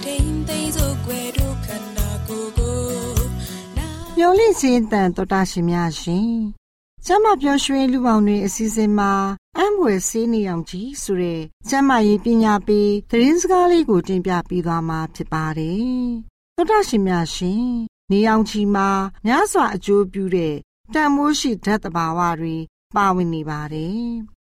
[4.23, 6.33] မျော်လင့်ခြင်းတန်တော်တာရှင်များရှင်
[7.05, 9.13] ကျမပြောရွှင်လူပေါင်းတွေအစီအစဉ်မှာ
[9.57, 16.09] အံ့ဖွယ်ဆေးနေအောင်ကြီးဆိုတဲ့ကျမရေးပညာပေးသတင်းစကားလေးကိုတင်ပြပေးသွားမှာဖြစ်ပါတယ်
[16.55, 17.65] တော်တာရှင်များရှင်
[18.11, 18.89] နေအောင်ကြီးမှာ
[19.25, 20.55] များစွာအကျိုးပြုတဲ့
[20.93, 22.57] တန်မိုးရှိဓာတ်တဘာဝတွေ
[22.95, 24.05] ပါဝင်နေပါတယ်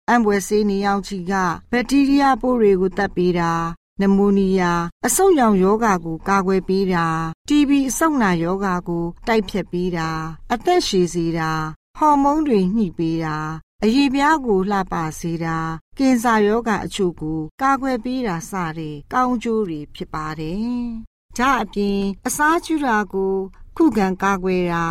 [0.10, 1.34] အံ့ဖွယ်ဆေးနေအောင်ကြီးက
[1.72, 3.54] ဘက်တီးရီးယားပိုးတွေကိုတတ်ပေးတာ
[4.02, 7.08] နမိုနီးယားအဆုတ်ရောင်ယောဂါကို ကာကွယ်ပေးတာ
[7.48, 10.10] TB အဆုတ်နာယောဂါကို တိုက်ဖျက်ပေးတာ
[10.54, 11.52] အသက်ရှည်စေတာ
[11.98, 13.38] ဟော်မုန်းတွေညှိပေးတာ
[13.84, 15.58] အရေးပြားကိုလှပစေတာ
[15.98, 20.60] ကင်ဆာယောဂအချို့ကို ကာကွယ်ပေးတာစတဲ့ကောင်းကျိုးတွေဖြစ်ပါတယ်။
[21.38, 23.34] ဒါအပြင် အစားကျူတာကို
[23.78, 24.86] ခုခံကာကွယ်တာ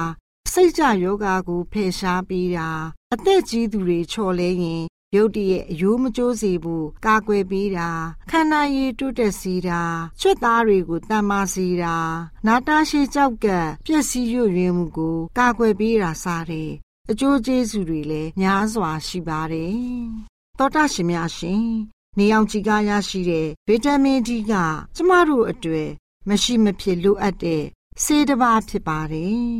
[0.52, 2.68] စိတ်ကြယောဂါကိုဖယ်ရှားပေးတာ
[3.14, 4.82] အသက်ကြီးသူတွေချော်လဲရင်
[5.16, 7.90] ရုတ်တရက်အယိုးမကျိုးစေဖို့ကာကွယ်ပေးတာ
[8.30, 9.82] ခန္ဓာရည်တိုးတက်စေတာ
[10.20, 11.96] ချွတ်သားတွေကိုတန်မာစေတာ
[12.46, 13.46] နာတာရှည်ကြောက်က
[13.86, 16.70] ပျက်စီးရွရွင်းမှုကိုကာကွယ်ပေးတာစတဲ့
[17.10, 19.76] အကျိုးကျေးဇူးတွေလည်းများစွာရှိပါတယ်
[20.58, 21.64] သောတာရှင်များရှင်
[22.18, 24.52] နေအောင်ကြည်ကားရရှိတဲ့ဗီတာမင် D က
[24.96, 25.90] ကျမတို့အတွက်
[26.28, 27.64] မရှိမဖြစ်လိုအပ်တဲ့
[28.02, 29.50] ဆေးတစ်ပါးဖြစ်ပါတယ်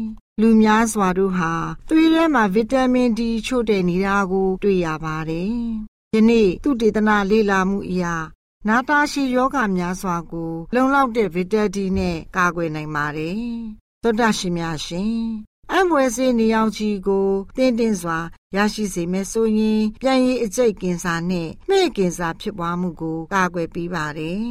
[0.40, 1.52] လူများစွာတို့ဟာ
[1.88, 5.54] သွေးထဲမှာဗီတာမင် D ချို့တဲ့နေတာကို တွေ့ရပါတယ်။
[6.14, 8.14] ယနေ့သူတေသနာလေ့လာမှုအရာ
[8.68, 13.40] နာတာရှည်ယောဂများစွာကို လုံလောက်တဲ့ဗီတာဒီနဲ့ကာကွယ်နိုင်ပါတယ်။
[14.02, 15.16] သောတာရှင်များရှင်
[15.72, 18.18] အံွယ်စေးနေအောင်ကြီးကိုတင်းတင်းစွာ
[18.56, 24.44] ရရှိစေမယ်ဆိုရင်ပြန်ရည်အကျိတ်ကင်စာနဲ့မှဲ့ကင်စာဖြစ်ပွားမှုကိုကာကွယ်ပေးပါတယ်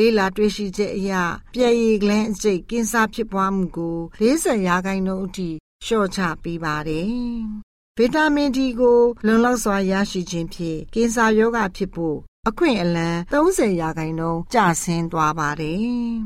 [0.00, 1.12] လေးလာတွေ့ရှိချက်အရ
[1.52, 5.48] ပြည့်ရည်ကလန်းအကျိတ်ကင်းစားဖြစ်ပွားမှုကို40ရာခိုင်နှုန်းအထိ
[5.84, 7.06] လျှော့ချပေးပါတယ်။
[7.96, 12.16] ဗီတာမင်ဒီကိုလုံလောက်စွာရရှိခြင်းဖြင့်ကင်ဆာရောဂါဖြစ်ဖို့
[12.48, 15.78] အခွင့်အလမ်း30ရာခိုင်နှုန်းကျဆင်းသွားပါတယ်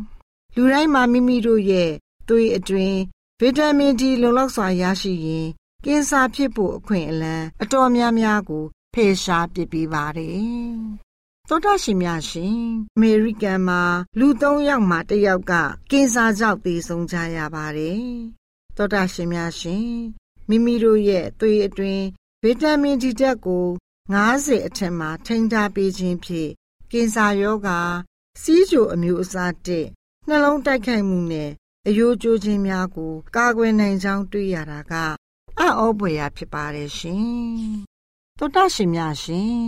[0.54, 1.90] ။လူတိုင်းမှာမိမိတို့ရဲ့
[2.28, 2.98] သွေးအတွင်း
[3.40, 5.48] ဗီတာမင်ဒီလုံလောက်စွာရရှိရင်
[5.84, 8.64] ကင်ဆာဖြစ်ဖို့အခွင့်အလမ်းအတော်များများကို
[8.94, 11.09] ဖယ်ရှားပစ်ပေးပါတယ်
[11.52, 12.60] သောတာရှင်များရှင်
[12.96, 13.82] အမေရိကန်မှာ
[14.18, 15.52] လူ၃ယောက်မှတစ်ယောက်က
[15.90, 18.04] ကင်ဆာကြောင့်သေဆုံးကြရပါတယ်
[18.76, 19.88] သောတာရှင်များရှင်
[20.48, 22.04] မိမိတို့ရဲ့သွေးအတွင်း
[22.42, 23.66] ဗီတာမင်ဒီဓာတ်ကို
[24.14, 26.50] 90အထက်မှာထိန်းထားပေးခြင်းဖြင့်
[26.92, 27.80] ကင်ဆာရောဂါ
[28.42, 29.86] စီးချိုအမျိုးအစားတစ်
[30.28, 31.50] နှလုံးတိုက်ခိုက်မှုနဲ့
[31.86, 34.92] အယိုးကျိုးခြင်းများကို ကာကွယ်နိုင်ကြောင်းတွေ့ရတာက
[35.58, 37.24] အံ့ဩဖွယ်ရာဖြစ်ပါတယ်ရှင်။
[38.38, 39.60] သောတာရှင်များရှင်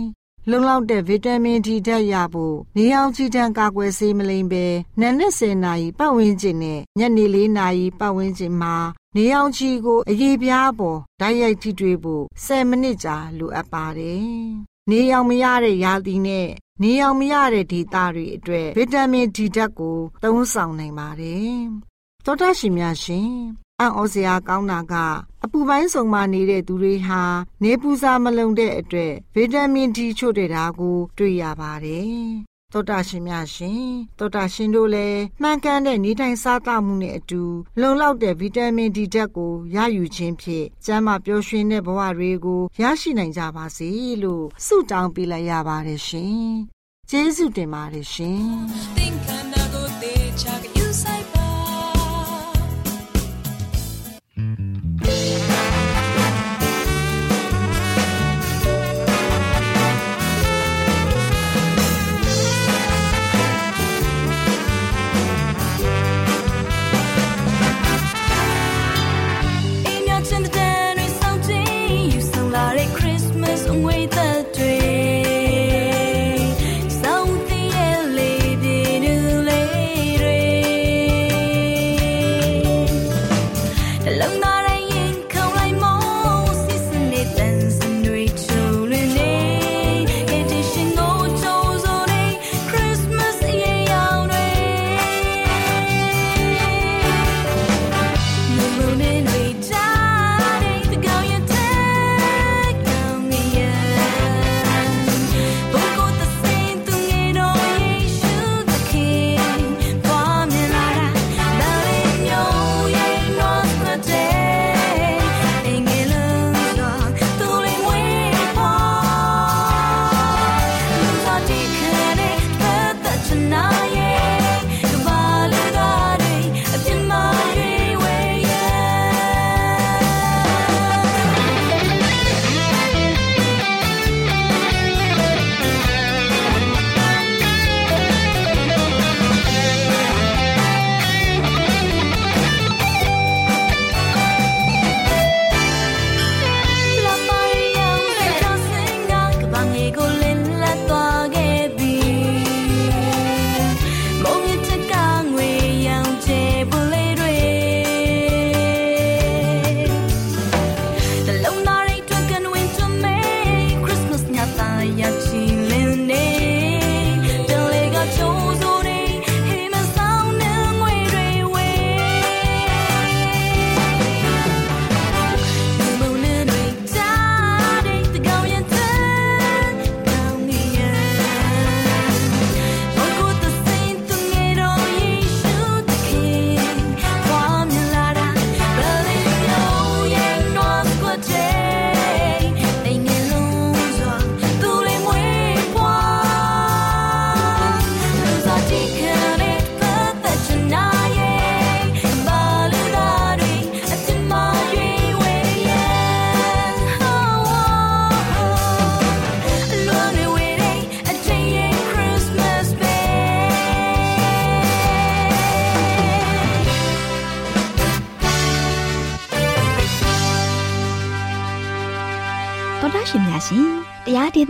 [0.49, 4.65] လုံလောက်တဲ့ဗီတာမင်ဒီဓာတ်ရဖို့နေအောင်ကြည်တံကာကွယ်ဆေးမလိမ့်ပဲ
[4.99, 8.75] နံနက်10နာရီပတ်ဝန်းကျင်နဲ့ညနေ4နာရီပတ်ဝန်းကျင်မှာ
[9.15, 14.27] နေအောင်ချီကိုအရေးပြားပေါ်ဓာတ်ရိုက်ထိတွေ့ဖို့10မိနစ်ကြာလိုအပ်ပါတယ်။
[14.89, 16.49] နေအောင်မရတဲ့ရာသီနဲ့
[16.81, 21.57] နေအောင်မရတဲ့ဒေသတွေအတွက်ဗီတာမင်ဒီဓာတ်ကိုသုံးဆောင်နိုင်ပါတယ်။
[22.25, 23.33] သောတာရှင်များရှင်
[23.79, 24.93] အံ့ဩစရာကောင်းတာက
[25.43, 27.21] အပူပိုင်းစုံမနေတဲ့သူတွေဟာ
[27.63, 32.17] နေပူစာမလုံတဲ့အတွက်ဗီတာမင်ဒီချို့တဲ့တာကို တွေ့ရပါတယ်။
[32.73, 33.83] သောတာရှင်များရှင်
[34.19, 37.43] သောတာရှင်တို့လည်းမှန်ကန်တဲ့နေထိုင်စားသောက်မှုနဲ့အတူ
[37.81, 43.89] လုံလောက်တဲ့ဗီတာမင်ဒီဓာတ်ကိုရယူခြင်းဖြင့်ကျန်းမာပျော်ရွှင်တဲ့ဘဝတွေကိုရရှိနိုင်ကြပါစေ
[44.23, 46.47] လို့ဆုတောင်းပေးလိုက်ရပါတယ်ရှင်။
[47.09, 48.43] ကျေးဇူးတင်ပါတယ်ရှင်။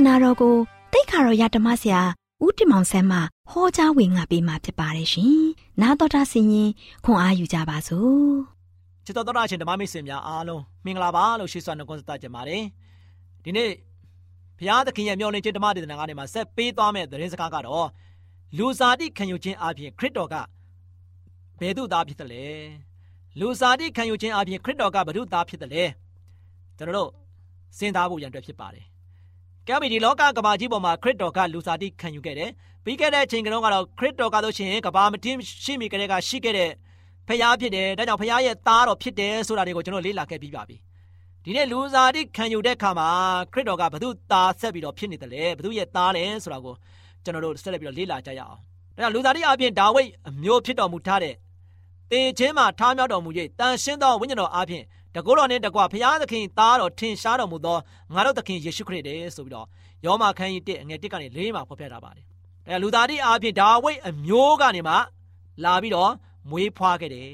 [0.07, 0.55] နာတော်ကို
[0.93, 2.01] တိတ်ခါတော်ရဓမ္မဆရာ
[2.43, 3.19] ဦးတင်မောင်ဆန်းမှ
[3.51, 5.37] ဟောကြားဝင်ငါပေးมาဖြစ်ပါတယ်ရှင်။
[5.81, 6.69] နာတော်တာဆင်ရင်
[7.05, 8.33] ခွန်အားယူကြပါစို့။
[9.05, 12.63] ချစ်တော်တော်ရှင်ဓမ္မမိတ်ဆွေများအားလုံးမင်္ဂလာပါလို့ရှိစွာနှုတ်ခွန်းဆက်ကြပါတယ်
[13.43, 13.69] ဒီနေ့
[14.57, 17.87] ဘုရားသခင်ရဲ့မျှော်လင့်ခြင်းဓမ္မဒေသနာကနေမှာဆက်ပေးသွားမယ့်သတင်းစကားကတော့
[18.57, 20.35] လူစားတိခံယူခြင်းအပြင်ခရစ်တော်က
[21.59, 22.45] ဘယ်သူသားဖြစ်တယ်လဲ
[23.39, 25.83] လူစားတိခံယူခြင်းအပြင်ခရစ်တော်ကဘယ်သူသားဖြစ်တယ်လဲ
[26.77, 27.09] ကျွန်တော်တို့
[27.77, 28.85] စဉ်းစားဖို့ရန်အတွက်ဖြစ်ပါတယ်
[29.67, 32.49] ကဲပြီဒီလောကကဘာကြီးပေါ်မှာခရစ်တော်ကလူစားတိခံယူခဲ့တယ်
[32.83, 36.71] ပြီးခဲ့တဲ့အချိန်ကတော့ခရစ်တော်ကဆိုရှင်ကဘာမတင်ရှိမိကြတဲ့ကရှိခဲ့တဲ့
[37.27, 40.77] ဖျားဖြစ်တယ်ဒါကြောင့်ဖျားရဲ့သားတော်ဖြစ်တယ်ဆိုတာတွေကိုကျွန်တော်လေ့လာခဲ့ပြီးပါပြီ
[41.43, 43.07] ဒီနေ့လူစားတိခံယူတဲ့အခါမှာ
[43.53, 46.73] ခရစ်တော်ကဘု து သားဆက်ပြီးတော့ဖြစ်နေတယ်လေဘု து ရဲ့သားလဲဆိုတာကို
[47.23, 48.57] ကျွန်တော်တို့ဆက်လက်ပြီးတော့လေ့လာကြရအောင်
[48.95, 51.35] ဒါကြောင့်လူစားတိအပြင်ဒါဝိဒ်အမျိုးဖြစ်တော်မူထားတဲ့
[52.11, 53.29] တေခြင်းမှာထားမြောက်တော်မူ၍
[53.59, 54.83] တန်ရှင်းသောဝိညာဉ်တော်အပြင်
[55.15, 57.77] တကောတော်နဲ့တကွာဖျားသခင်သားတော်ထင်ရှားတော်မူသော
[58.13, 59.67] ငါတို့သခင်ယေရှုခရစ်တည်းဆိုပြီးတော့
[60.05, 62.25] ယောမခန်းကြီး1အငယ်1ကနေ4မှာဖော်ပြထားပါတယ်
[62.67, 64.95] ဒါလူသားတိအပြင်ဒါဝိဒ်အမျိုးကနေမှ
[65.63, 66.11] လာပြီးတော့
[66.49, 67.31] မွေးဖွားခဲ့တယ်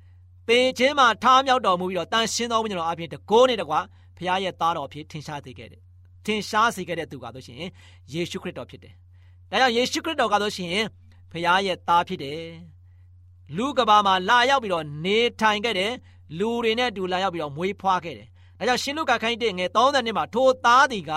[0.48, 3.80] ။သေခြင်းမှာထားမြောက်တော်မူပြီးတော့တန်ရှင်းသောဝိညာဉ်တော်အပြင်တကိုးနဲ့တကွာ
[4.16, 5.80] ဖခင်ရဲ့သားတော်အဖြစ်ထင်ရှားစေခဲ့တယ်။
[6.24, 7.58] ထင်ရှားစေခဲ့တဲ့သူကတော့ရှင်
[8.12, 8.94] ယေရှုခရစ်တော်ဖြစ်တယ်။
[9.50, 10.76] ဒါကြောင့်ယေရှုခရစ်တော်ကတော့ရှင်
[11.30, 12.42] ဖခင်ရဲ့သားဖြစ်တယ်။
[13.56, 15.92] လူကဘာမှာလာရောက်ပြီးတော့နေထိုင်ခဲ့တယ်။
[16.38, 21.12] လူတွေနဲ့အတူလာရောက်ပြီးတော့မွေးဖွားခဲ့တယ်။ဒါကြောင့်ရှင်လုကာခိုင်းတဲ့ငယ်30နှစ်မှာထိုသားသည်က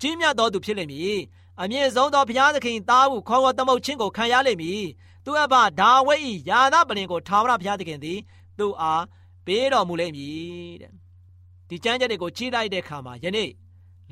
[0.00, 1.18] ကြီးမြတ်သောသူဖြစ်လိမ့်မည်။
[1.60, 4.82] အမြင့်ဆုံးသောဘုရားသခင်သားဟုခေါ်ဝေါ်သမုတ်ခြင်းကိုခံရလိမ့်မည်။
[5.24, 8.18] သူအဘဒါဝိဒ်၏ယာသပလင်ကိုထာဝရဘုရားသခင်သည်
[8.58, 9.04] သူ့အား
[9.46, 10.92] ပေးတော်မူလိမ့်မည်တဲ့။
[11.68, 13.50] ဒီကျမ်းချက်တွေကိုကြီးလိုက်တဲ့အခါမှာယနေ့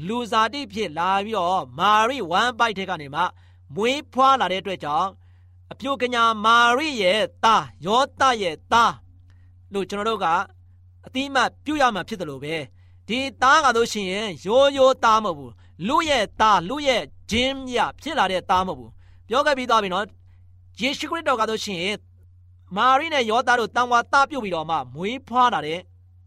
[0.06, 3.22] လူစားတိဖြစ်လာပြီးတော့မာရိဝမ်ပိုက်တဲ့ကနေမှ
[3.74, 5.10] မွေးဖွားလာတဲ့အတွက်ကြောင့်
[5.72, 8.92] အပြိုကညာမာရိရဲ့သားယောသရဲ့သား
[9.74, 10.26] လို့ကျွန်တော်တို့က
[11.06, 12.54] အတိအမှတ်ပြုရမှာဖြစ်တယ်လို့ပဲ
[13.08, 15.52] ဒီသားကလို့ရှိရင်ရိုးရိုးသားမဟုတ်ဘူး
[15.88, 18.90] လူရဲ့သားလူရဲ့ဂျင်းမြဖြစ်လာတဲ့သားမဟုတ်ဘူး
[19.28, 20.06] ပြောခဲ့ပြီးသားပြီနော်
[20.80, 21.96] ယေရှုခရစ်တော်ကလို့ရှိရင်
[22.76, 25.80] မာရိနဲ့ယောသားတို့တန်ဝါသားပြုတ်ပြီးတော့မှမွေးဖွားလာတဲ့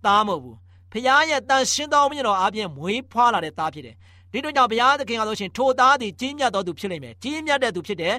[0.06, 0.58] သားမဟုတ်ဘူး
[0.92, 3.96] ဖခင်ရဲ့တန်ရှင်းတော်မြင့်တော်အပြင်မွေးဖွားလာတဲ့သားဖြစ်တယ်
[4.32, 8.16] ဒီတို့ကြောင့်ဘုရားသခင်ကလို့ရှိရင်ထိုသားသည်ကြီးမြတ်တော်သူဖြစ်လိမ့်မယ်ကြီးမြတ်တဲ့သူဖြစ်တယ်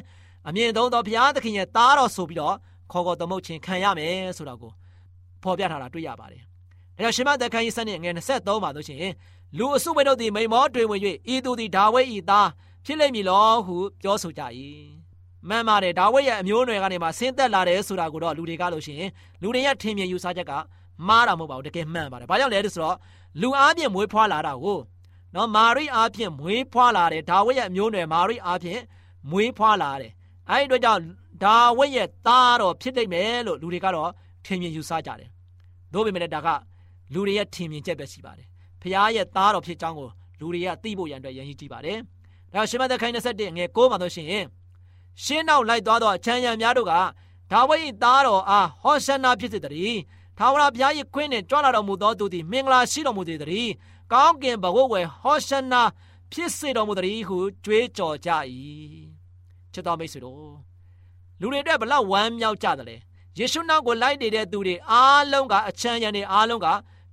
[0.49, 2.57] အမြင့်ဆုံးသောဘုရားသခင်ရဲ့သားတော်ဆိုပြီးတော့
[2.93, 4.73] ခေါ်ခေါ်သမုတ်ခြင်းခံရမယ်ဆိုတာကို
[5.47, 6.43] ဖော်ပြထားတာတွေ့ရပါတယ်။
[6.97, 9.13] ဒါကြောင့်ရှင်မသက်ခန်းကြီးစနစ်ငယ်23မှာလို့ရှိရင်
[9.59, 11.01] လူအစုဝေတို့သည်မိမောတွေဝင်၍
[11.35, 12.49] ဤသူသည်ဒါဝိဒ်ဤသား
[12.85, 14.43] ဖြစ်လိမ့်မည်လောဟုပြောဆိုကြ၏။
[15.49, 19.11] မှန်ပါတယ်ဒါဝိဒ်ရဲ့အမျိုးအနွယ်ကနေမှဆင်းသက်လာတယ်ဆိုတာကိုတော့လူတွေကလို့ရှိရင်
[19.43, 20.53] လူတွေရဲ့ထင်မြင်ယူဆချက်က
[21.09, 22.97] မှားတာမဟုတ်ပါဘူးတကယ်မှန်ပါတယ်။ဘာကြောင့်လဲဆိုတော့
[23.41, 24.79] လူအားဖြင့်မွေးဖွားလာတာကို
[25.35, 28.81] နော်မာရိအားဖြင့်မွေးဖွားလာတယ်ဒါဝိဒ်ရဲ့အမျိုးအနွယ်မာရိအားဖြင့်
[29.31, 30.13] မွေးဖွားလာတယ်။
[30.51, 31.03] အဲဒီအတွက်ကြောင့်
[31.45, 34.11] ဒါဝိဒ်ရဲ့သားတော်ဖြစ်နိုင်မယ်လို့လူတွေကတော့
[34.45, 35.29] ထင်မြင်ယူဆကြတယ်။
[35.97, 36.49] သို့ပေမဲ့ဒါက
[37.13, 38.47] လူတွေရဲ့ထင်မြင်ချက်ပဲရှိပါတယ်။
[38.81, 40.09] ဖခင်ရဲ့သားတော်ဖြစ်ကြောင်းကို
[40.41, 41.99] လူတွေကသိဖို့ရန်အတွက်ရည်ရည်ကြည့်ပါတယ်။
[42.53, 44.27] ဒါရှင်မသက်ခိုင်း21ငယ်6မှာဆိုရှင်
[45.25, 46.93] ရှင်းနောက်လိုက်သွားသောအချမ်းရံများတို့က
[47.53, 49.99] ဒါဝိဒ်၏သားတော်အားဟောရှနာဖြစ်စေတည်း။
[50.39, 53.71] ထာဝရဘုရား၏ခွင့်နှင့်ကြွလာတော်မူသောသူသည်မင်္ဂလာရှိတော်မူစေတည်း။
[54.13, 55.83] ကောင်းကင်ဘဝဝယ်ဟောရှနာ
[56.33, 58.31] ဖြစ်စေတော်မူတည်းဟုကြွေးကြော်ကြ၏။
[59.73, 60.55] ချစ်တော်မိတ်ဆွေတို့
[61.41, 62.97] လူတွေအတွက်ဘလောက်ဝမ်းမြောက်ကြတယ်လဲ။
[63.39, 66.67] ယေရှုနောက်ကိုလိုက်နေတဲ့သူတွေအားလုံးကအချမ်းရံတွေအားလုံးက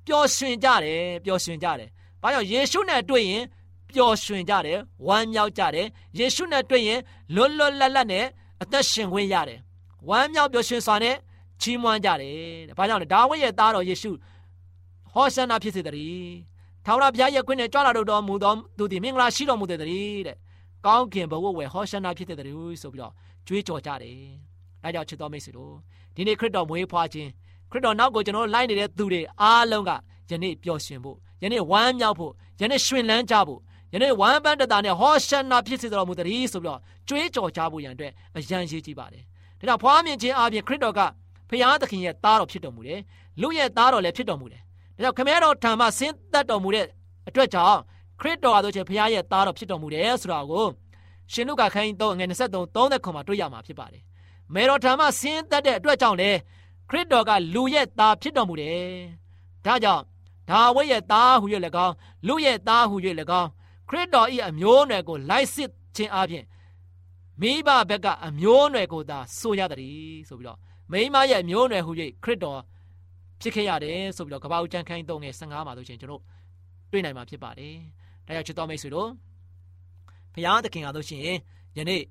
[0.08, 1.90] ပျော်ရွှင်ကြတယ်ပျော်ရွှင်ကြတယ်။
[2.22, 3.44] ဘာကြောင့်ယေရှုနဲ့တွေ့ရင်
[3.90, 5.88] ပျော်ရွှင်ကြတယ်ဝမ်းမြောက်ကြတယ်။
[6.20, 7.00] ယေရှုနဲ့တွေ့ရင်
[7.36, 8.26] လွတ်လွတ်လပ်လပ်နဲ့
[8.62, 9.60] အသက်ရှင်ခွင့်ရတယ်။
[10.10, 11.16] ဝမ်းမြောက်ပျော်ရွှင်စွာနဲ့
[11.62, 12.36] ချီးမွမ်းကြတယ်
[12.68, 14.12] တဲ့။ဘာကြောင့်လဲဒါဝိဒ်ရဲ့သားတော်ယေရှု
[15.14, 16.30] ဟောရှနာဖြစ်စေတည်း။
[16.86, 20.38] ထာဝရဘုရားရဲ့ခွင့်နဲ့ကြွလာတော်မူသောသူသည်မင်္ဂလာရှိတော်မူတဲ့တည်းတဲ့။
[20.86, 23.14] ကောင်းကင်ဘဝဝယ်ဟောရှနာဖြစ်တဲ့တည်းဆိုပြီးတော့
[23.48, 24.34] ကြွေးကြော်ကြတယ်။
[24.84, 25.74] ဒါကြောင့်ချစ်တော်မိတ်ဆွေတို့
[26.16, 27.30] ဒီနေ့ခရစ်တော်မွေးဖွားခြင်း
[27.72, 29.92] ခရစ်တော်နောက်ကိုကျွန်တော်လိုက်နေတဲ့သူတွေအားလုံးက
[30.30, 33.60] ယနေ့ပျော်ရွှင်ဖို့ယနေ့ဝမ်းမြောက်ဖို့ယနေ့ရွှင်လန်းကြဖို့
[33.94, 39.24] ယနေ့ဝမ်းပန်းတတာနဲ့ဟောရှနာဖြစ်စေတော်မူတည်းဆိုပြီးတော့ကြွေးကြော်ကြဖို့ရန်အတွက်အရန်ရေးကြည့်ပါတယ်။
[39.60, 41.02] ဒါကြောင့်ဖွားမြင်ခြင်းအပြင်ခရစ်တော်က
[41.50, 43.00] ဖခင်သခင်ရဲ့သားတော်ဖြစ်တော်မူတယ်။
[43.42, 44.62] လူရဲ့သားတော်လည်းဖြစ်တော်မူတယ်။
[44.96, 46.86] ဒါကြောင့်ခမည်းတော်ထံမှဆင်းသက်တော်မူတဲ့
[47.28, 47.80] အတွက်ကြောင့်
[48.22, 50.66] ခရစ်တော်အားဆိုချင်ဖခင်ရဲ့သားတော်ဖြစ်တော်မူတယ်ဆိုတာကို
[51.32, 54.02] ရှင်လုကာခန်းကြီး3ငွေ23 30ခွန်မှာတွေ့ရမှာဖြစ်ပါတယ်။
[54.54, 56.32] မေတော်ထံမှဆင်းသက်တဲ့အတွက်ကြောင့်လေ
[56.90, 58.84] ခရစ်တော်ကလူရဲ့သားဖြစ်တော်မူတယ်။
[59.66, 60.04] ဒါကြောင့်
[60.50, 61.46] ဒါဝိဒ်ရဲ့သားဟူ၍၎
[61.86, 61.94] င်း
[62.28, 62.96] လူရဲ့သားဟူ၍၎
[63.42, 63.50] င်း
[63.90, 66.46] ခရစ်တော်၏အမျိုးအနွယ်ကိုလိုက်စစ်ခြင်းအပြင်
[67.42, 70.60] မိဘဘက်ကအမျိုးအနွယ်ကိုသာဆိုရသည်ဆိုပြီးတော့
[70.92, 71.92] မိမရဲ့အမျိုးအနွယ်ဟူ၍
[72.24, 72.60] ခရစ်တော်
[73.42, 76.22] ဖြစ်ခဲ့ရတယ်ဆိုပြီးတော့ကပ္ပဦးကျမ်းခန်း3ငယ်15မှာဆိုရှင်ကျွန်တော်
[76.92, 77.76] တွေ့နိုင်မှာဖြစ်ပါတယ်။
[78.28, 79.10] ဒါကြောင့်ချစ်တော်မိတ်ဆွေတို့
[80.34, 81.38] ဘုရားသခင်အားလို့ရှိရင်
[81.78, 82.02] ယနေ့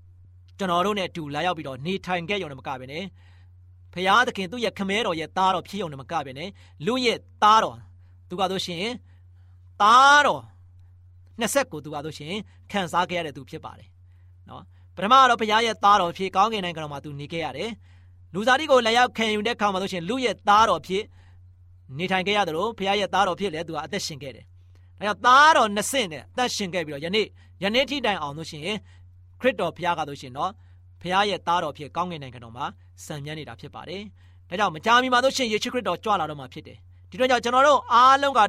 [0.63, 3.05] ကျွန်တော်တို့နဲ့အတူလာရောက်ပြီးတော့နေထိုင်ခဲ့ရုံနဲ့မကဘဲနဲ့
[3.95, 6.49] ဖရာသခင်သူ့ရဲ့ခမဲတော်ရဲ့သားတော်ဖြစ်ုံနဲ့မကပဲနဲ့
[6.87, 7.77] လူရဲ့သားတော်
[8.29, 8.85] သူကဆိုရှင်
[9.83, 10.43] သားတော်
[11.41, 12.35] နှစ်ဆက်ကိုသူကဆိုရှင်
[12.71, 13.89] ခံစားခဲ့ရတဲ့သူဖြစ်ပါတယ်
[14.49, 14.63] နော်
[14.97, 17.71] ပထမတော့ဖရာရဲ့သားတော်ဖြစ်ကောင်းကင်နိုင်ငံတော်မှာသူနေခဲ့ရတယ်
[18.35, 21.05] လူသားတိကိုလက်ရောက်ခံယူတဲ့ခါမှာဆိုရှင်လူရဲ့သားတော်ဖြစ်
[21.99, 24.45] နေထိုင်ခဲ့ရတယ်လို့ဖရာရဲ့သားတော်ဖြစ်လေသူကအသက်ရှင်ခဲ့တယ်
[24.99, 27.27] ဒါကြောင့်သားတော်နှစ်ဆင့်နဲ့အသက်ရှင်ခဲ့ပြီးတော့ယနေ့
[27.63, 28.79] ယနေ့ထိတိုင်အောင်လို့ရှိရင်
[29.43, 30.51] ခရစ်တော်ဖရာကဆိုရှင်နော်
[31.01, 32.67] ဖရာရဲ့သားတော်ဖြစ်ကောင်းကင်နိုင်ငံတော်မှာ
[33.05, 34.03] စံမြန်းနေတာဖြစ်ပါတယ်။
[34.49, 36.79] ဒါကြောင့်မကြာမီမှာဆိုရှင်ယေရှုခရစ်တော်ကြွလာတော့မှာဖြစ်တယ်။
[37.11, 38.41] ဒီတော့ကြောင့်ကျွန်တော်တို့အားလုံးက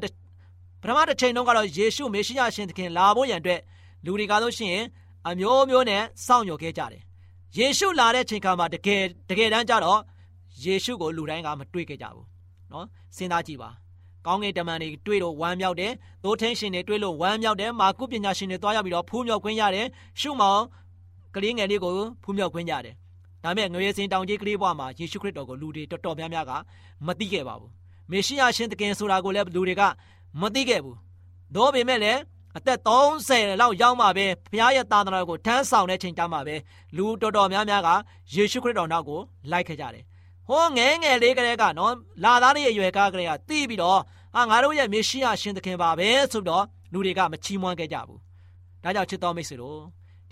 [0.82, 3.60] ပထမတစ်ချိန်တုန်းကတော့ယေရှုမေရှိယရှင်သခင်လာဖို့ရန်အတွက်
[4.06, 4.78] လူတွေကဆိုရှင်
[5.28, 7.02] အမျိုးမျိုးနဲ့စောင့်မျှော်ခဲ့ကြတယ်။
[7.58, 10.00] ယေရှုလာတဲ့ချိန်ခါမှာတကယ်တကယ်တမ်းကျတော့
[10.64, 12.26] ယေရှုကိုလူတိုင်းကမတွေ့ခဲ့ကြဘူး။
[12.72, 12.86] နော်
[13.16, 13.70] စဉ်းစားကြည့်ပါ။
[14.26, 15.92] ကောင်းကင်တမန်တွေတွေ့လို့ဝမ်းမြောက်တယ်။
[16.24, 19.88] သိုးထင်းရှင်တွေတွေ့လို့ဝမ်းမြောက်တယ်။မာကုပညာရှင်တွေတွားရောက်ပြီးတော့ဖူးမြောက်ခွင့်ရတယ်။
[20.22, 20.62] ရှုမောင်
[21.36, 22.96] ကလေးငယ်လေးကိုဖူးမြောက်ခွင့်ရတယ်။
[23.44, 26.52] ဒါပေမဲ့ငွေစင်တောင်ကြီးကလေးဘဝမှာယေရှုခရစ်တော်ကိုလူတွေတော်တော်များများက
[27.06, 27.72] မသိခဲ့ပါဘူး။
[28.12, 29.84] မေရှိယရှင်သခင်ဆိုတာကိုလည်းလူတွေက
[30.42, 30.98] မသိခဲ့ဘူး။
[31.56, 32.20] ဒါပေမဲ့လည်း
[32.58, 36.56] အသက်30လောက်ရောက်မှပဲဘုရားရဲ့သာသနာကိုထမ်းဆောင်တဲ့ချိန်တမ်းမှာပဲ
[36.98, 37.90] လူတော်တော်များများက
[38.36, 39.20] ယေရှုခရစ်တော်နောက်ကို
[39.52, 40.04] လိုက်ခဲ့ကြတယ်။
[40.48, 44.00] ဟောငဲငယ်လေးကလေးကနော်လာသားလေးရဲ့အရွယ်ကားကလေးကတီးပြီးတော့
[44.36, 46.64] ဟာငါတို့ရဲ့မေရှိယရှင်သခင်ပါပဲဆိုတော့
[46.94, 48.20] လူတွေကမချီးမွမ်းခဲ့ကြဘူး
[48.84, 49.80] ဒါကြောင့်ချစ်တော်မိတ်ဆွေတို့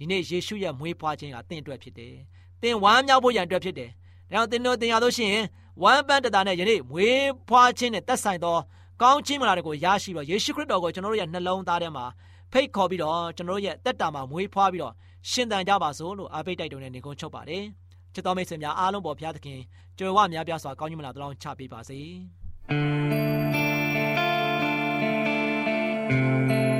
[0.01, 2.13] ဒီနေ့ယေရှုရဲ့မွေးဖွားခြင်းကတင့်အတွက်ဖြစ်တယ်။
[2.61, 3.89] တင်ဝမ်းမြောက်ဖို့ရန်အတွက်ဖြစ်တယ်။
[4.31, 5.45] ဒါကြောင့်တင်တို့တင်ရလို့ရှိရင်
[5.83, 8.57] ဝမ်းပန်းတတာနဲ့ယနေ့မွေးဖွားခြင်းနဲ့သက်ဆိုင်သော
[9.01, 12.05] ကောင်းခြင်းမလာတွေကိုရရှိပြီးယေရှုခရစ်တော်ကိုကျွန်တော်တို့ရဲ့နှလုံးသားထဲမှာ
[12.51, 14.93] ဖိတ်ခေါ်ပြီးတော့ကျွန်တော်တို့ရဲ့တက်တာမှာမွေးဖွားပြီးတော့
[15.29, 17.63] ရှင်သန်ကြပါစို့လို့အားပေးတိုက်တွန်းတဲ့နေကုန်းချုပ်ပါတယ်။
[18.13, 19.59] ချစ်တော်မိတ်ဆွေများအားလုံးပေါ်ဘုရားသခင်
[19.97, 21.99] ကြွယ်ဝများပြားစွာကောင်းကြီးမလာတောင်းချပေးပါစေ။
[26.51, 26.70] ရာ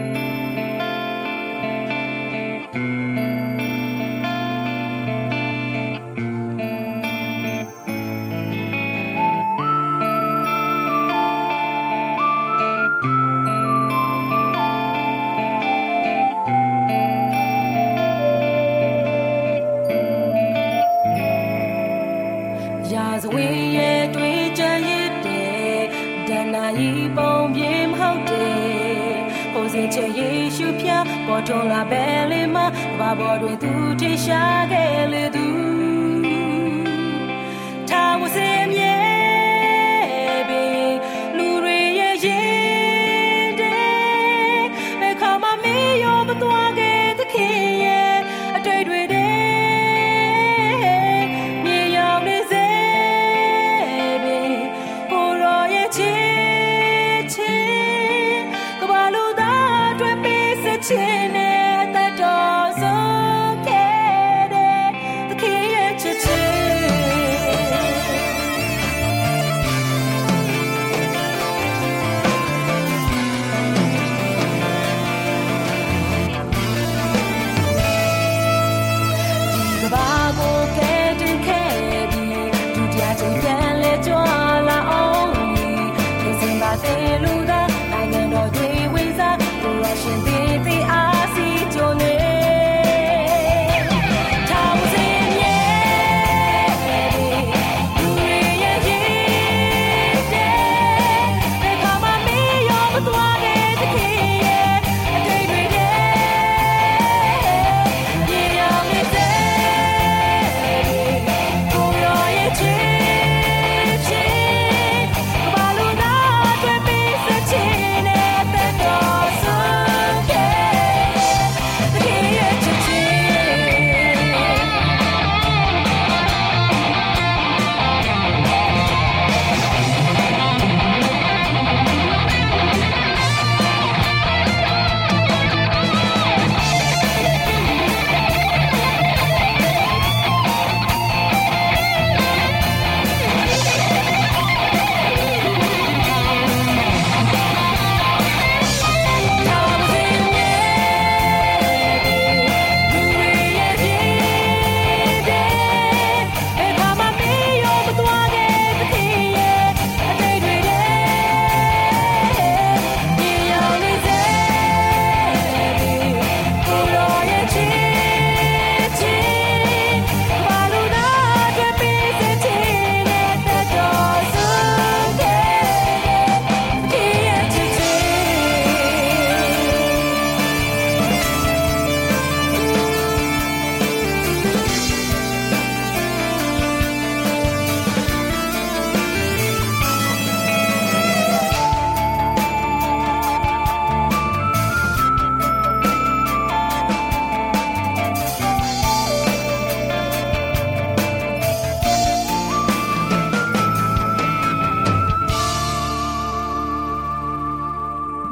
[31.42, 32.58] ပေါ်ထွန်လာပဲလေမ
[33.00, 35.31] ဘာပေါ်တွင်သူထင်ရှားခဲ့လေ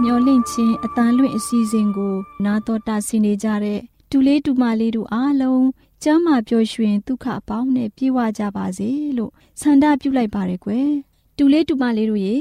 [0.04, 5.66] မျော်လင့်ခြင်းအတန်လွင့်အစီအစဉ်ကို နာတော်တာဆင်နေကြတဲ့တူလေးတူမလေးတို့အားလုံး
[6.04, 9.32] ကျမ်းမာပျော်ရွှင်ဒုက္ခအပေါင်းနဲ့ပြည့်ဝကြပါစေလို့
[9.62, 10.90] ဆန္ဒပြုလိုက်ပါတယ်ကွယ်
[11.38, 12.38] တူလေးတူမလေးတို့ရေ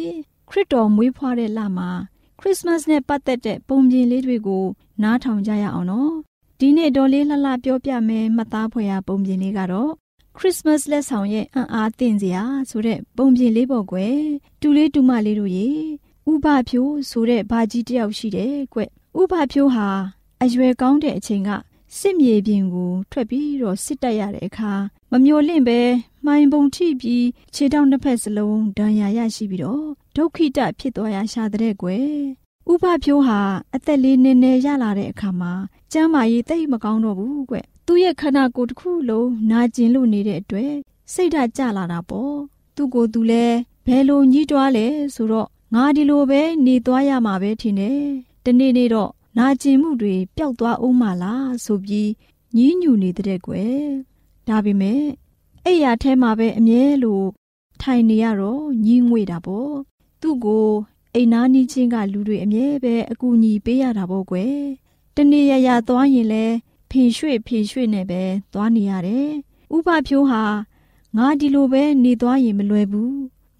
[0.49, 1.91] ခရစ်တော်မွေးဖွားတဲ့လမှာ
[2.39, 4.65] ခရစ်စမတ်နဲ့ပတ်သက်တဲ့ပုံပြင်လေးတွေကို
[5.03, 6.13] နားထောင်ကြရအောင်နော်
[6.61, 9.91] ဒီနေ့တော်လေးလှလှပြောပြမယ်မှတ်သားဖွယ်ရာပုံပြင်လေးကတော့
[10.37, 14.19] ခရစ်စမတ်လက်ဆောင်ရဲ့အံ့အားသင့်စရာဆိုတဲ့ပုံပြင်လေးပေါ့ကွယ်
[14.61, 15.69] တူလေးတူမလေးတို့ရေ
[16.31, 18.81] ဥပဖြိုးဆိုတဲ့ဘာကြီးတယောက်ရှိတယ်ကွ။
[19.21, 19.89] ဥပဖြိုးဟာ
[20.43, 21.51] အရွယ်ကောင်းတဲ့အချိန်က
[21.99, 24.73] စစ်မြေပြင်ကိုထွက်ပြီးတော့စစ်တက်ရတဲ့အခါ
[25.11, 25.81] မမျော်လင့်ပဲ
[26.25, 29.85] မှိုင်ပုံထိပြီးခြေထောက်နှစ်ဖက်စလုံးဒဏ်ရာရရှိပြီးတော့
[30.17, 32.11] ဒုက္ခိတဖြစ်သွားရရှာတဲ့ကွယ်။
[32.73, 33.41] ဥပဖြိုးဟာ
[33.75, 35.53] အသက်လေးနည်းနည်းရလာတဲ့အခါမှာ
[35.93, 40.73] ကျမ်းမာရေးတိတ်မကောင်းတော့ဘူးကွ။သူ့ရဲ့ခန္ဓာကိုယ်တစ်ခုလုံးနာကျင်လို့နေတဲ့အတွက်
[41.13, 42.35] စိတ်ဓာတ်ကျလာတာပေါ့
[42.77, 43.45] သူကိုယ်သူလဲ
[43.87, 48.01] ဘယ်လိုညှိတွားလဲဆိုတော့ ငါဒီလိုပဲနေသွားရမှာပဲထင်တယ်
[48.45, 52.11] တနေ့နေ့တော့နာကျင်မှုတွေပျောက်သွားအောင်မလားဆိုပြီး
[52.57, 53.83] ညှင်းညူနေတဲ့ကွယ်
[54.49, 55.03] ဒါပေမဲ့
[55.65, 57.23] အဲ့ရထဲမှာပဲအမြဲလို
[57.83, 59.73] ထိုင်နေရတော့ညင်းငွေတာပေါ့
[60.21, 60.69] သူ့ကို
[61.15, 64.57] အိမ်နာနီးချင်းကလူတွေအမြဲပဲအကူအညီပေးရတာပေါ့ကွယ်
[65.17, 66.45] တနေ့ရရသွားရင်လဲ
[66.91, 69.29] ဖင်ရွှေ့ဖင်ရွှေ့နဲ့ပဲသွားနေရတယ်
[69.75, 70.43] ဥပဖြိုးဟာ
[71.17, 73.15] ငါဒီလိုပဲနေသွားရင်မလွယ်ဘူး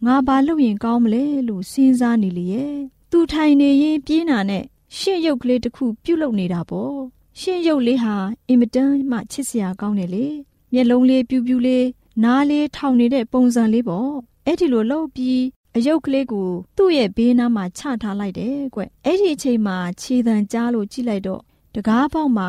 [0.07, 2.75] ငါဘာလုပ်ရင်ကောင်းမလဲလို့စဉ်းစားနေလေရဲ့
[3.11, 4.65] သူထိုင်နေရင်ပြင်းတာနဲ့
[4.97, 6.97] ရှင့်ရုပ်ကလေးတစ်ခုပြုတ်လုနေတာပေါ့
[7.41, 8.15] ရှင့်ရုပ်လေးဟာ
[8.49, 10.27] အင်မတန်မှချစ်စရာကောင်းတယ်လေ
[10.73, 11.87] မျက်လုံးလေးပြူးပြူးလေး
[12.25, 14.11] နားလေးထောင်နေတဲ့ပုံစံလေးပေါ့
[14.47, 15.41] အဲ့ဒီလိုလှုပ်ပြီး
[15.77, 21.43] အယုတ်ကလေးကိုသူ့ရဲ့ဘေးနားမှာချထားလိုက်တယ်ကွအဲ့ဒီအချိန်မှာခြေတံကြားလို့ကြည့်လိုက်တော့
[21.75, 22.49] တကားပေါက်မှာ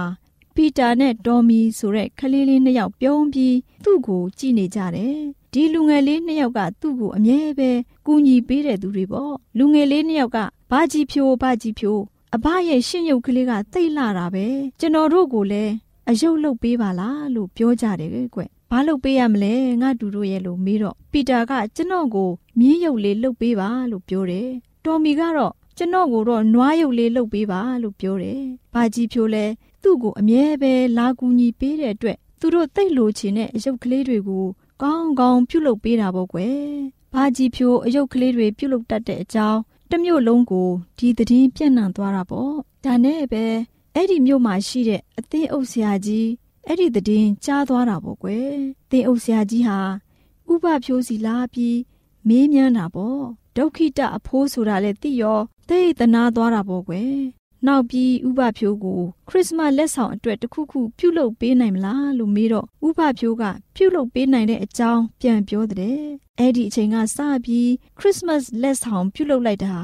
[0.56, 7.70] ပီတာနဲ့ဒေါ်မီဆိုတဲ့ကလေးလေးနှစ်ယောက်ပြုံးပြီးသူ့ကိုကြည့်နေကြတယ် ဒီလူငယ်လေးနှစ်ယောက်ကသူ့ကိုအမြဲပဲ
[8.06, 10.38] ကူညီပေးတဲ့သူတွေပေါ့လူငယ်လေးနှစ်ယောက်က
[10.72, 12.02] ဘာကြီးဖြိုးဘာကြီးဖြိုး
[12.36, 14.46] အဘရဲ့ရှင့်ရုပ်ကလေးကသိတ်လာတာပဲ
[14.80, 15.74] ကျွန်တော်တို့ကိုလည်း
[16.10, 24.50] အယုတ်လုတ်ပေးပါလားလို့ပြောကြတယ်ကွဘာလုပ်ပေးရမလဲငါတူတို့ရဲ့လို့မေးတော့ပီတာကကျွန်တော်ကိုမြင်းရုပ်လေးလုတ်ပေးပါလို့ပြောတယ်
[24.86, 28.42] တော်မီကတော့ကျွန်တော်ကိုတော့နွားရုပ်လေးလုတ်ပေးပါလို့ပြောတယ်
[28.74, 29.46] ဘာကြီးဖြိုးလဲ
[29.84, 34.46] သူ့ကိုအမြဲပဲလာကူညီပေးတဲ့အတွက်သူတို့သိတ်လိုချင်တဲ့အယုတ်ကလေးတွေကို
[34.82, 36.60] ကောင်းကောင်းပြုတ်လုပေးတာပေါ့ကွယ်။
[37.14, 39.60] ဘာကြီးဖြိုးအယုတ်ကလေးတွေပြုတ်လုတတ်တဲ့အကြောင်း
[39.92, 42.52] တမျိုးလုံးကိုဒီသတင်းပြန့်နှံ့သွားတာပေါ့။
[42.86, 43.46] ဒါနဲ့ပဲ
[43.96, 46.28] အဲ့ဒီမြို့မှာရှိတဲ့အသင်းအုပ်ဆရာကြီး
[46.68, 48.50] အဲ့ဒီသတင်းကြားသွားတာပေါ့ကွယ်။
[48.90, 49.80] သင်းအုပ်ဆရာကြီးဟာ
[50.52, 51.78] ဥပဖြိုးစီလာပြီး
[52.28, 53.20] မေးမြန်းတာပေါ့။
[53.58, 55.40] ဒုက္ခိတအဖိုးဆိုတာလဲသိရော
[55.70, 57.20] သိသနာသွားတာပေါ့ကွယ်။
[57.68, 63.44] နောက်ပြီးဥပဖြိုးကိုခရစ်စမတ်လက်ဆောင်အတွက်တခုခုပြုလုပ်ပေးနိုင်မလားလို့မေးတော့ဥပဖြိုးက
[63.76, 66.00] ပြုလုပ်ပေးနိုင်တဲ့အကြောင်းပြန်ပြောတဲ့
[66.40, 67.70] အဲ့ဒီအချိန်ကစပြီး
[68.00, 69.76] ခရစ်စမတ်လက်ဆောင်ပြုလုပ်လိုက်တာ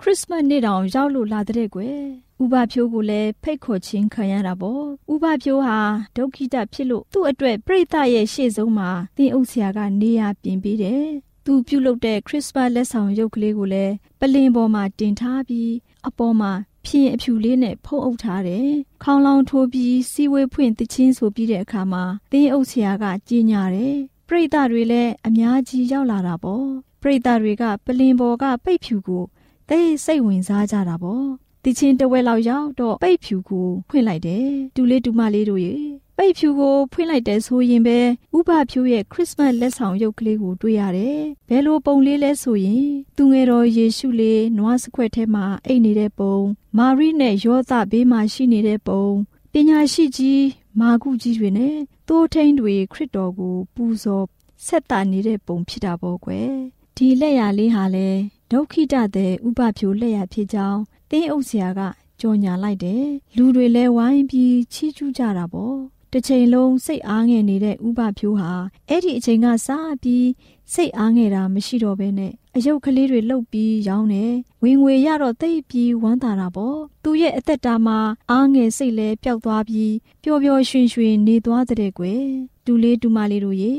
[0.00, 1.98] ခရစ်စမတ်နေ့တောင်ရောက်လို့လာတဲ့ကွယ်
[2.42, 5.78] ဥပဖြိုးကိုလည်းဖိတ်ခေါ်ခြင်းခံရတာပေါ့ဥပဖြိုးဟာ
[6.16, 11.06] ဒုက္ခိတဖြစ်လို့သူ့အတွက်ပြိတ္တရဲ့ရှေ့ဆုံးမှာသင်အုပ်ဆရာကနေရာပြင်ပေးတယ်
[11.44, 15.72] သူပြုလုပ်တဲ့ခရစ်စမတ်လက်ဆောင်ရုပ်ကလေးကိုလည်းပလင်ပေါ်မှာတင်ထားပြီး
[16.08, 16.52] အပေါ်မှာ
[16.86, 18.68] ဖြင်းအဖြူလေးနဲ့ဖုံးအုပ်ထားတယ်။
[19.02, 23.94] ခေါင်းလောင်းထိုးပြီးစီဝေးဖွင့်တချင်းဆိုပြီးတဲ့အခါမှာသင်းအုပ်ဆရာကကြီးညာတယ်။
[24.28, 26.64] ပရိသတ်တွေလည်းအများကြီးရောက်လာတာပေါ့။
[27.02, 29.24] ပရိသတ်တွေကပလင်ပေါ်ကပိတ်ဖြူကို
[29.68, 31.26] သိစိတ်ဝင်စားကြတာပေါ့။
[31.64, 35.74] တချင်းတဝဲလောက်ရောက်တော့ပိတ်ဖြူကိုဖွင့်လိုက်တယ်။တူလေးတူမလေးတို့ရေ
[36.18, 37.98] ပိတ်ဖြူကိုဖွင့်လိုက်တဲ့ဆိုရင်ပဲ
[38.36, 46.36] ဥပဖြူရဲ့ခရစ်စမတ်လက်ဆောင်ရုပ်ကလေးကိုတွေ့ရတယ်။ဘယ်လိုပုံလေးလဲဆိုရင်သူငယ်တော်ယေရှုလေးနွားစခွက်ထဲမှာအိတ်နေတဲ့ပုံ
[46.78, 49.06] မာရိနဲ့ယောသဘေးမှာရှိနေတဲ့ပုံ
[49.52, 50.44] ပညာရှိကြီး
[50.80, 51.76] မာကုကြီးတွေနဲ့
[52.08, 54.26] သိုးထိန်တွေခရစ်တော်ကိုပူဇော်
[54.66, 56.50] ဆက်တာနေတဲ့ပုံဖြစ်တာပေါ့ကွယ်။
[56.96, 58.08] ဒီလက်ရလေးဟာလေ
[58.50, 61.80] ဒုက္ခိတတဲ့ဥပဖြူလက်ရဖြစ်ကြောင်း သင်းအုပ်ဆရာက
[62.20, 63.04] ကြော်ညာလိုက်တယ်။
[63.36, 65.76] လူတွေလည်းဝိုင်းပြီးချီးကျူးကြတာပေါ့။
[66.16, 68.50] တစ်ချိန်လုံးစိတ်အားငယ်နေတဲ့ဥပဖြိုးဟာ
[68.88, 69.68] အဲ့ဒီအချိန်ကစ
[70.02, 70.28] ပြီး
[70.72, 77.98] စိတ်အားငယ်တာမရှိတော့ဘဲနဲ့အယုတ်ကလေးတွေလှုပ်ပြီးရောင်းတယ်ဝင်ငွေရတော့သိပ်ပြီးဝမ်းသာတာပေါ့သူရဲ့အသက်တာမှာ
[78.30, 82.24] အားငယ်စိတ်လဲပျောက်သွားပြီးပျော်ပျော်ရွှင်ရွှင်နေသွားတဲ့ကွယ်
[82.64, 83.74] တူလေးတူမလေးတို့ရေ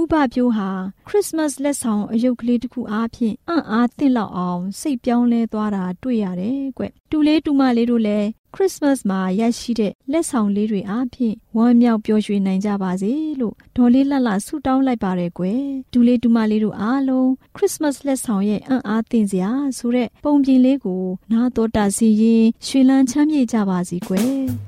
[0.00, 0.70] ဥပပြိုးဟာ
[1.08, 24.42] ခရစ်စမတ်လက်ဆောင်အယုတ်ကလေးတစ်ခုအားဖြင့်အံ့အားသင့်လောက်အောင်စိတ်ပြောင်းလဲသွားတာတွေ့ရတယ်ကွ။တူလေးတူမလေးတို့လည်းခရစ်စမတ်မှာရရှိတဲ့လက်ဆောင်လေးတွေအားဖြင့်ဝမ်းမြောက်ပျော်ရွှင်နိုင်ကြပါစေလို့ဒေါ်လေးလှလှဆုတောင်းလိုက်ပါတယ်ကွယ်။တူလေးတူမလေးတို့အားလုံးခရစ်စမတ်လက်ဆောင်ရဲ့အံ့အားသင့်စရာဆိုတဲ့ပုံပြင်လေးကိုနားတော်တာစီရင်ရွှေလန်းချမ်းမြေ့ကြပါစီကွယ်။